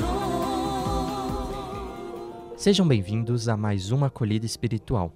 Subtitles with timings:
[2.51, 2.57] um.
[2.57, 5.13] Sejam bem-vindos a mais uma acolhida espiritual.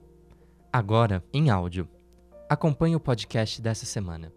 [0.72, 1.88] Agora, em áudio.
[2.50, 4.32] Acompanhe o podcast dessa semana.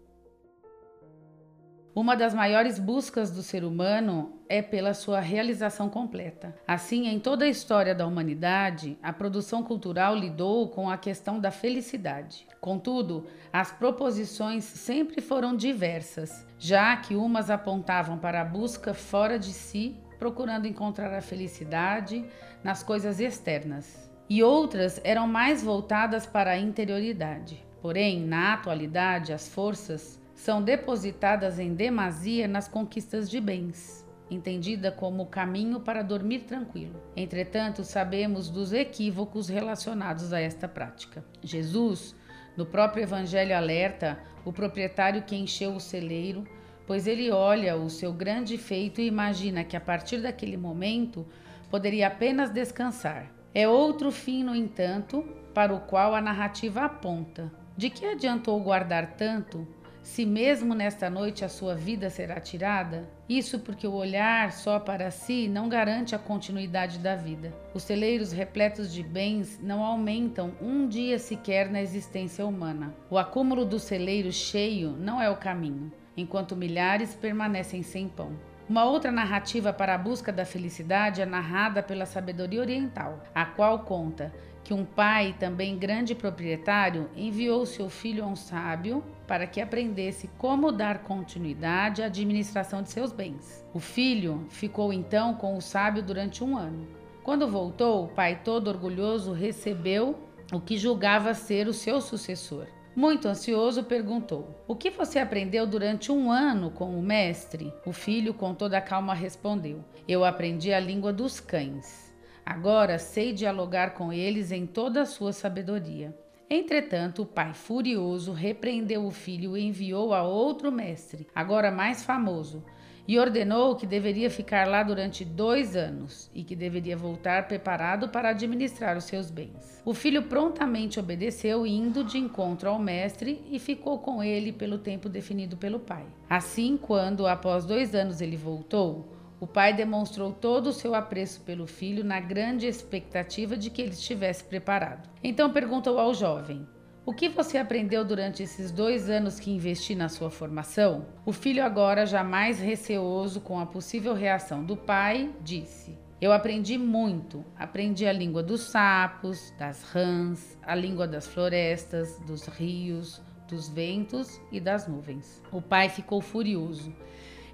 [1.97, 6.55] Uma das maiores buscas do ser humano é pela sua realização completa.
[6.67, 11.49] Assim, em toda a história da humanidade, a produção cultural lidou com a questão da
[11.49, 12.45] felicidade.
[12.61, 19.51] Contudo, as proposições sempre foram diversas, já que umas apontavam para a busca fora de
[19.51, 22.23] si, procurando encontrar a felicidade
[22.63, 27.65] nas coisas externas, e outras eram mais voltadas para a interioridade.
[27.81, 35.23] Porém, na atualidade, as forças são depositadas em demasia nas conquistas de bens, entendida como
[35.23, 37.01] o caminho para dormir tranquilo.
[37.15, 41.25] Entretanto, sabemos dos equívocos relacionados a esta prática.
[41.41, 42.15] Jesus,
[42.55, 46.47] no próprio Evangelho, alerta o proprietário que encheu o celeiro,
[46.85, 51.25] pois ele olha o seu grande feito e imagina que a partir daquele momento
[51.67, 53.33] poderia apenas descansar.
[53.55, 57.51] É outro fim, no entanto, para o qual a narrativa aponta.
[57.75, 59.67] De que adiantou guardar tanto
[60.07, 63.09] se mesmo nesta noite a sua vida será tirada?
[63.27, 67.53] Isso porque o olhar só para si não garante a continuidade da vida.
[67.73, 72.95] Os celeiros repletos de bens não aumentam um dia sequer na existência humana.
[73.09, 78.31] O acúmulo do celeiro cheio não é o caminho, enquanto milhares permanecem sem pão.
[78.69, 83.79] Uma outra narrativa para a busca da felicidade é narrada pela sabedoria oriental, a qual
[83.79, 89.61] conta que um pai, também grande proprietário, enviou seu filho a um sábio para que
[89.61, 93.65] aprendesse como dar continuidade à administração de seus bens.
[93.73, 96.85] O filho ficou então com o sábio durante um ano.
[97.23, 100.19] Quando voltou, o pai, todo orgulhoso, recebeu
[100.51, 102.67] o que julgava ser o seu sucessor.
[102.97, 107.71] Muito ansioso, perguntou: O que você aprendeu durante um ano com o mestre?
[107.85, 112.11] O filho, com toda a calma, respondeu: Eu aprendi a língua dos cães.
[112.43, 116.17] Agora sei dialogar com eles em toda a sua sabedoria.
[116.49, 122.65] Entretanto, o pai, furioso, repreendeu o filho e enviou a outro mestre, agora mais famoso,
[123.07, 128.29] e ordenou que deveria ficar lá durante dois anos e que deveria voltar preparado para
[128.29, 129.81] administrar os seus bens.
[129.85, 135.07] O filho prontamente obedeceu, indo de encontro ao mestre e ficou com ele pelo tempo
[135.07, 136.05] definido pelo pai.
[136.29, 141.67] Assim, quando após dois anos ele voltou, o pai demonstrou todo o seu apreço pelo
[141.67, 145.07] filho na grande expectativa de que ele estivesse preparado.
[145.23, 146.67] Então perguntou ao jovem:
[147.07, 151.05] O que você aprendeu durante esses dois anos que investi na sua formação?
[151.25, 156.77] O filho, agora já mais receoso com a possível reação do pai, disse: eu aprendi
[156.77, 157.45] muito.
[157.55, 164.41] Aprendi a língua dos sapos, das rãs, a língua das florestas, dos rios, dos ventos
[164.51, 165.41] e das nuvens.
[165.49, 166.93] O pai ficou furioso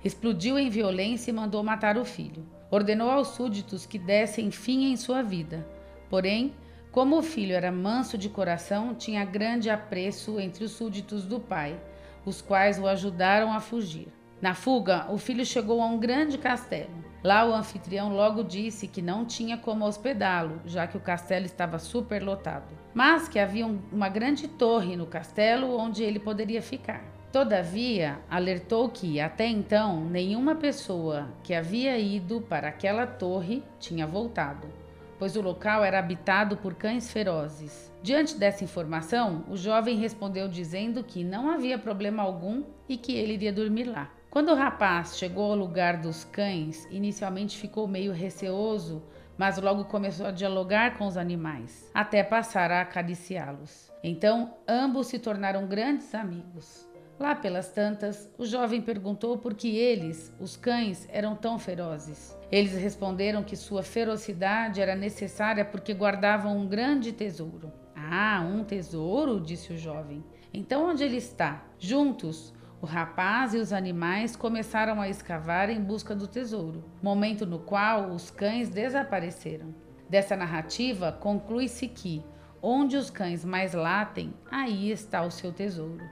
[0.04, 2.46] explodiu em violência e mandou matar o filho.
[2.70, 5.66] Ordenou aos súditos que dessem fim em sua vida.
[6.10, 6.54] Porém,
[6.94, 11.76] como o filho era manso de coração, tinha grande apreço entre os súditos do pai,
[12.24, 14.08] os quais o ajudaram a fugir.
[14.40, 16.94] Na fuga, o filho chegou a um grande castelo.
[17.24, 21.80] Lá o anfitrião logo disse que não tinha como hospedá-lo, já que o castelo estava
[21.80, 27.04] superlotado, mas que havia uma grande torre no castelo onde ele poderia ficar.
[27.32, 34.83] Todavia, alertou que, até então, nenhuma pessoa que havia ido para aquela torre tinha voltado,
[35.18, 37.92] pois o local era habitado por cães ferozes.
[38.02, 43.34] Diante dessa informação, o jovem respondeu dizendo que não havia problema algum e que ele
[43.34, 44.12] iria dormir lá.
[44.30, 49.04] Quando o rapaz chegou ao lugar dos cães, inicialmente ficou meio receoso,
[49.38, 53.92] mas logo começou a dialogar com os animais, até passar a acariciá-los.
[54.04, 56.88] Então, ambos se tornaram grandes amigos.
[57.24, 62.38] Lá pelas tantas, o jovem perguntou por que eles, os cães, eram tão ferozes.
[62.52, 67.72] Eles responderam que sua ferocidade era necessária porque guardavam um grande tesouro.
[67.96, 69.40] Ah, um tesouro?
[69.40, 70.22] disse o jovem.
[70.54, 71.64] Então onde ele está?
[71.80, 77.60] Juntos, o rapaz e os animais começaram a escavar em busca do tesouro, momento no
[77.60, 79.74] qual os cães desapareceram.
[80.10, 82.22] Dessa narrativa, conclui-se que,
[82.62, 86.04] onde os cães mais latem, aí está o seu tesouro.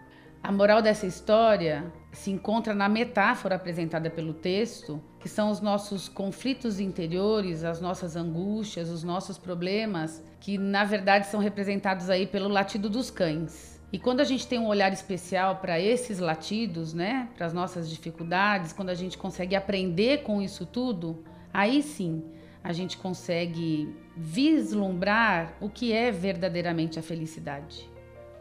[0.44, 6.10] A moral dessa história se encontra na metáfora apresentada pelo texto, que são os nossos
[6.10, 12.50] conflitos interiores, as nossas angústias, os nossos problemas, que na verdade são representados aí pelo
[12.50, 13.80] latido dos cães.
[13.94, 17.88] E quando a gente tem um olhar especial para esses latidos, né, para as nossas
[17.88, 21.24] dificuldades, quando a gente consegue aprender com isso tudo,
[21.54, 22.24] aí sim
[22.64, 27.92] a gente consegue vislumbrar o que é verdadeiramente a felicidade.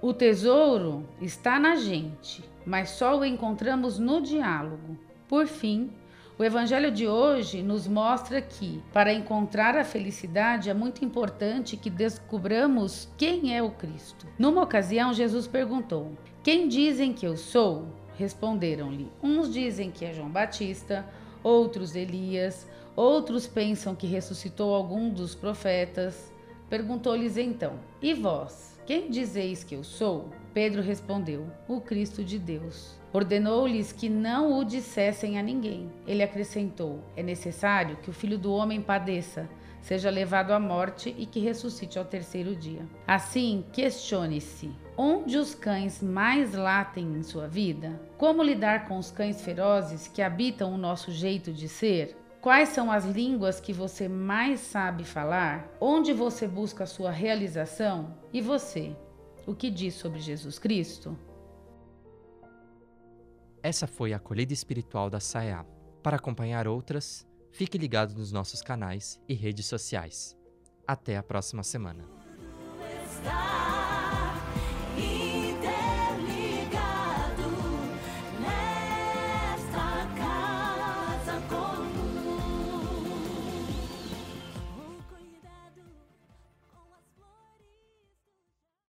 [0.03, 4.97] O tesouro está na gente, mas só o encontramos no diálogo.
[5.29, 5.91] Por fim,
[6.39, 11.91] o evangelho de hoje nos mostra que, para encontrar a felicidade, é muito importante que
[11.91, 14.27] descubramos quem é o Cristo.
[14.39, 16.13] Numa ocasião, Jesus perguntou:
[16.43, 17.89] Quem dizem que eu sou?
[18.17, 21.07] Responderam-lhe: Uns dizem que é João Batista,
[21.43, 26.33] outros Elias, outros pensam que ressuscitou algum dos profetas.
[26.71, 30.31] Perguntou-lhes então: E vós, quem dizeis que eu sou?
[30.53, 32.99] Pedro respondeu: O Cristo de Deus.
[33.13, 35.89] Ordenou-lhes que não o dissessem a ninguém.
[36.09, 39.49] Ele acrescentou: É necessário que o filho do homem padeça,
[39.81, 42.85] seja levado à morte e que ressuscite ao terceiro dia.
[43.07, 47.93] Assim, questione-se: onde os cães mais latem em sua vida?
[48.19, 52.17] Como lidar com os cães ferozes que habitam o nosso jeito de ser?
[52.41, 55.69] Quais são as línguas que você mais sabe falar?
[55.79, 58.17] Onde você busca a sua realização?
[58.33, 58.97] E você?
[59.47, 61.19] O que diz sobre Jesus Cristo?
[63.63, 65.67] Essa foi a acolhida espiritual da SAEA.
[66.03, 70.35] Para acompanhar outras, fique ligado nos nossos canais e redes sociais.
[70.87, 72.09] Até a próxima semana.